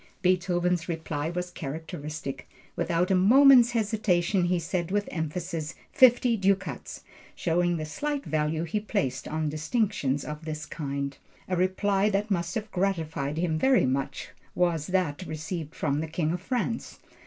[0.23, 2.49] Beethoven's reply was characteristic.
[2.75, 7.03] Without a moment's hesitation he said with emphasis, "fifty ducats!"
[7.35, 11.19] showing the slight value he placed on distinctions of this kind.
[11.47, 16.31] A reply that must have gratified him very much was that received from the King
[16.31, 16.97] of France.